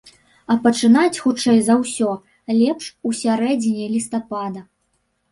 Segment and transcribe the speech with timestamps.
[0.53, 2.09] А пачынаць, хутчэй за ўсё,
[2.61, 4.65] лепш у сярэдзіне лістапада.